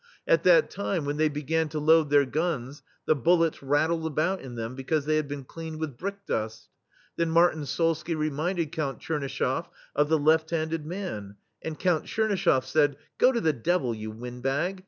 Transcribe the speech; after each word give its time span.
At 0.27 0.41
that 0.45 0.71
time, 0.71 1.05
when 1.05 1.17
they 1.17 1.29
be 1.29 1.43
gan 1.43 1.69
to 1.69 1.79
load 1.79 2.09
their 2.09 2.25
guns 2.25 2.81
the 3.05 3.13
bullets 3.13 3.61
rat 3.61 3.91
tled 3.91 4.07
about 4.07 4.41
in 4.41 4.55
them, 4.55 4.73
because 4.73 5.05
they 5.05 5.15
had 5.15 5.27
been 5.27 5.43
cleaned 5.43 5.79
with 5.79 5.95
brick 5.95 6.25
dust. 6.25 6.69
Then 7.17 7.29
Martyn 7.29 7.65
Solsky 7.65 8.15
reminded 8.17 8.71
Count 8.71 8.99
TchernyschefF 8.99 9.67
of 9.95 10.09
the 10.09 10.17
left 10.17 10.49
handed 10.49 10.87
man, 10.87 11.35
and 11.61 11.77
Count 11.77 12.05
TchernyschefF 12.05 12.65
said: 12.65 12.97
"Go 13.19 13.31
to 13.31 13.39
the 13.41 13.53
devil, 13.53 13.93
you 13.93 14.09
windbag 14.09 14.79